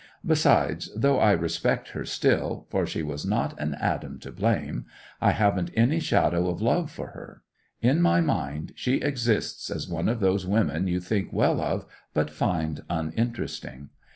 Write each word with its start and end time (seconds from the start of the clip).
Besides, 0.25 0.89
though 0.95 1.19
I 1.19 1.31
respect 1.31 1.89
her 1.89 2.05
still 2.05 2.65
(for 2.71 2.87
she 2.87 3.03
was 3.03 3.23
not 3.23 3.53
an 3.61 3.75
atom 3.75 4.17
to 4.21 4.31
blame), 4.31 4.87
I 5.21 5.29
haven't 5.29 5.69
any 5.75 5.99
shadow 5.99 6.49
of 6.49 6.59
love 6.59 6.89
for 6.89 7.09
her. 7.09 7.43
In 7.83 8.01
my 8.01 8.19
mind 8.19 8.71
she 8.75 8.95
exists 8.95 9.69
as 9.69 9.87
one 9.87 10.09
of 10.09 10.19
those 10.19 10.43
women 10.43 10.87
you 10.87 10.99
think 10.99 11.31
well 11.31 11.61
of, 11.61 11.85
but 12.15 12.31
find 12.31 12.81
uninteresting. 12.89 13.89